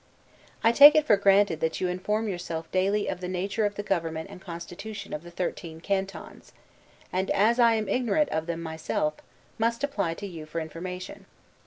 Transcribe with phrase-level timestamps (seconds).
[0.63, 3.83] I take it for granted, that you inform yourself daily of the nature of the
[3.83, 6.53] government and constitution of the Thirteen Cantons;
[7.13, 9.13] and as I am ignorant of them myself,
[9.59, 11.27] must apply to you for information.